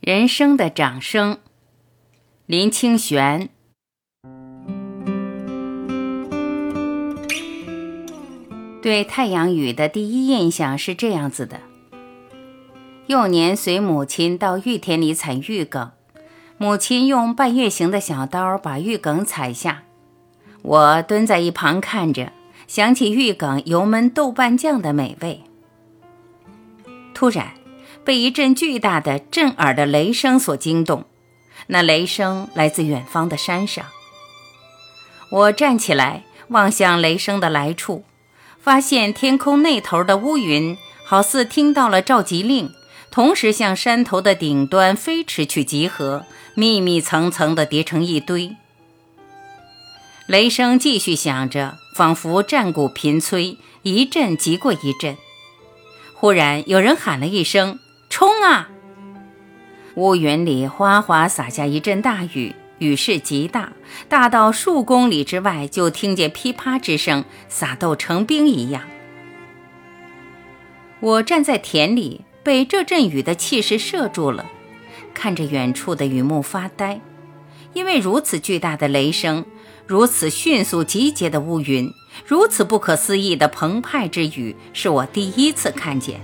[0.00, 1.36] 人生的掌声，
[2.46, 3.50] 林清玄。
[8.80, 11.60] 对太阳雨的第一印象是这样子的：
[13.08, 15.90] 幼年随母亲到玉田里采玉梗，
[16.56, 19.82] 母亲用半月形的小刀把玉梗采下，
[20.62, 22.32] 我蹲在一旁看着，
[22.66, 25.42] 想起玉梗油焖豆瓣酱的美味。
[27.12, 27.59] 突然。
[28.04, 31.04] 被一阵巨大的震耳的雷声所惊动，
[31.68, 33.84] 那雷声来自远方的山上。
[35.30, 38.04] 我站起来望向雷声的来处，
[38.60, 42.72] 发现天空那头的乌云好似听到了召集令，
[43.10, 46.24] 同时向山头的顶端飞驰去集合，
[46.54, 48.56] 密密层层地叠成一堆。
[50.26, 55.16] 雷声继续响着，仿佛战鼓频催，一阵急过一阵。
[56.14, 57.78] 忽然有人喊了一声。
[58.10, 58.68] 冲啊！
[59.94, 63.72] 乌云里哗哗洒下一阵大雨，雨势极大，
[64.08, 68.82] 大到数公里之外就听见噼啪之声，撒豆成冰一样。
[70.98, 74.44] 我站在田里，被这阵雨的气势射住了，
[75.14, 77.00] 看着远处的雨幕发呆，
[77.72, 79.46] 因为如此巨大的雷声，
[79.86, 81.88] 如此迅速集结的乌云，
[82.26, 86.20] 如此不可思议的澎湃之雨，是我第一次看见。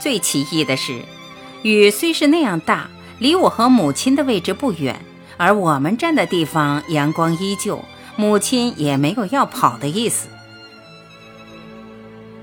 [0.00, 1.02] 最奇异的是，
[1.62, 5.04] 雨虽是那样大，离我和母亲的位置不远，
[5.36, 7.84] 而我们站的地方阳光依旧，
[8.16, 10.28] 母亲也没有要跑的意思。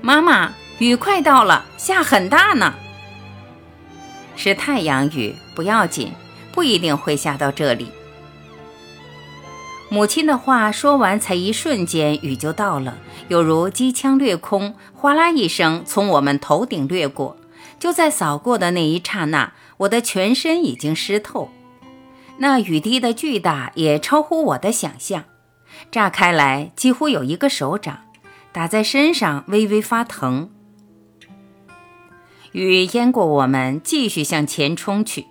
[0.02, 2.74] 妈妈，雨快到了，下很大呢。
[4.36, 6.12] 是太阳雨，不要紧，
[6.52, 7.90] 不一定会下到这里。
[9.88, 12.98] 母亲的话说完，才一瞬间，雨就到了，
[13.28, 17.36] 犹如机枪掠空，哗啦一声从我们头顶掠过。
[17.78, 21.50] 就在扫过的那一刹那，我的全身已经湿透。
[22.38, 25.24] 那雨滴的巨大也超乎我的想象，
[25.90, 28.00] 炸开来几乎有一个手掌，
[28.52, 30.50] 打在身上微微发疼。
[32.52, 35.26] 雨淹过我们，继续向前冲去。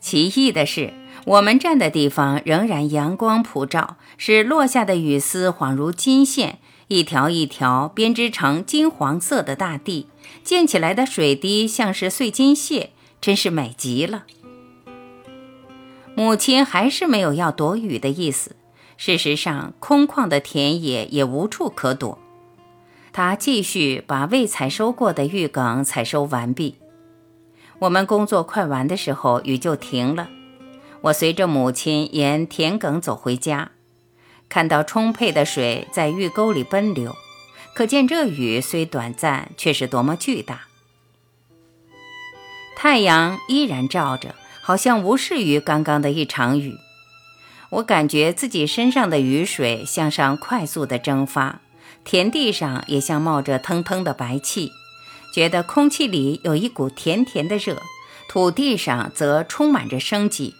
[0.00, 0.94] 奇异的是，
[1.24, 6.58] 我们站的地方仍然阳光普照，使落下的雨丝恍如金线。
[6.88, 10.08] 一条一条编织成金黄色的大地，
[10.44, 14.24] 溅起来的水滴像是碎金屑，真是美极了。
[16.14, 18.56] 母亲还是没有要躲雨的意思。
[18.96, 22.18] 事实上，空旷的田野也无处可躲。
[23.12, 26.76] 她继续把未采收过的玉梗采收完毕。
[27.80, 30.30] 我们工作快完的时候，雨就停了。
[31.02, 33.72] 我随着母亲沿田埂走回家。
[34.48, 37.16] 看到充沛的水在玉沟里奔流，
[37.74, 40.62] 可见这雨虽短暂，却是多么巨大。
[42.76, 46.76] 太阳依然照着，好像无视于刚刚的一场雨。
[47.70, 51.60] 我感觉自己身上的雨水向上快速的蒸发，
[52.04, 54.70] 田地上也像冒着腾腾的白气，
[55.34, 57.82] 觉得空气里有一股甜甜的热，
[58.28, 60.54] 土地上则充满着生机。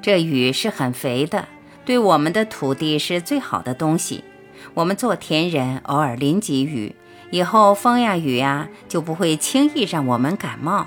[0.00, 1.48] 这雨是很肥的。
[1.84, 4.24] 对我们的土地是最好的东西。
[4.74, 6.94] 我们做田人偶尔淋几雨，
[7.30, 10.86] 以后风呀雨呀就不会轻易让我们感冒。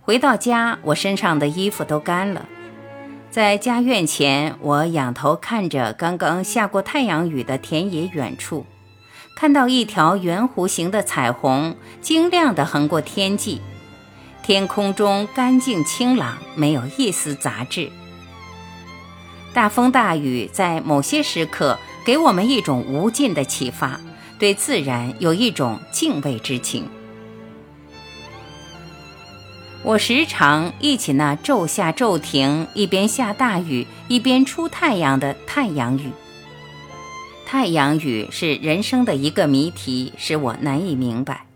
[0.00, 2.46] 回到家，我身上的衣服都干了。
[3.30, 8.66] 在家院前，我仰头看着刚刚下过太阳雨的田野远处，
[9.34, 13.62] 看到一条圆弧形的彩虹，晶亮地横过天际。
[14.42, 17.90] 天空中干净清朗，没有一丝杂质。
[19.54, 24.00] 大风大雨在某些时刻给我们一种无尽的启发，
[24.36, 26.88] 对自然有一种敬畏之情。
[29.84, 36.10] 我时常忆起那骤下骤停，一边下大雨一边出太阳的太阳雨。
[37.46, 41.46] 太阳雨是人生的一个谜题，使我难以明白。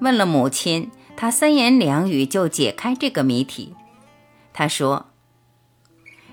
[0.00, 3.74] 问了母亲，她三言两语就解开这个谜题。
[4.52, 5.07] 她说。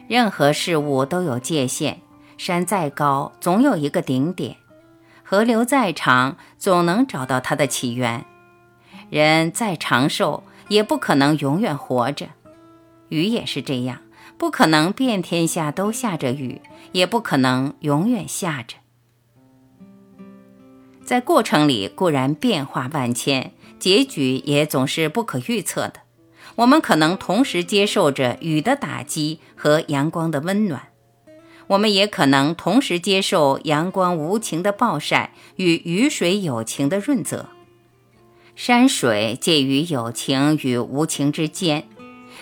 [0.07, 1.97] 任何事物都有界限，
[2.37, 4.55] 山再高，总有一个顶点；
[5.23, 8.21] 河流再长，总能找到它的起源；
[9.09, 12.27] 人再长寿，也不可能永远活着。
[13.09, 14.01] 雨也是这样，
[14.37, 16.61] 不可能遍天下都下着雨，
[16.91, 18.77] 也不可能永远下着。
[21.03, 26.04] 在过程里固然变化万千，结局也总是不可预测的。
[26.55, 30.89] 我们可能同时接受着雨的打击和阳光的温暖，
[31.67, 37.49] 我们也可能同时接受阳光无情的暴晒与雨水有情的润泽。
[38.55, 41.89] 山水介于有情与无情之间，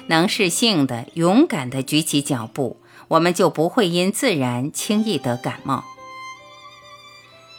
[0.07, 2.77] 能适性的、勇敢的举起脚步，
[3.07, 5.83] 我们就不会因自然轻易得感冒。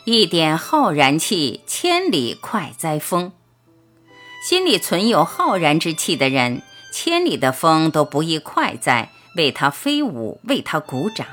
[0.04, 3.32] 一点浩然气，千里快哉风。
[4.46, 6.60] 心里存有浩然之气的人，
[6.92, 11.26] 千里的风都不易快哉，为他飞舞，为他鼓掌。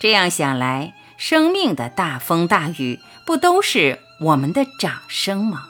[0.00, 5.68] 这样想来，生命的大风大雨，不都是我们的掌声吗？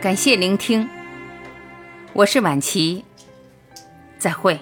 [0.00, 0.88] 感谢聆听，
[2.12, 3.04] 我是晚琪，
[4.16, 4.56] 再会。